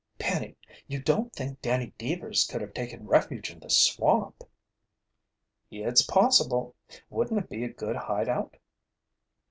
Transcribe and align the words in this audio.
"Penny, 0.17 0.55
you 0.87 0.99
don't 0.99 1.31
think 1.31 1.61
Danny 1.61 1.93
Deevers 1.99 2.45
could 2.49 2.59
have 2.61 2.73
taken 2.73 3.05
refuge 3.05 3.51
in 3.51 3.59
the 3.59 3.69
swamp!" 3.69 4.43
"It's 5.69 6.01
possible. 6.01 6.75
Wouldn't 7.11 7.39
it 7.39 7.49
be 7.51 7.63
a 7.63 7.69
good 7.69 7.97
hideout?" 7.97 8.57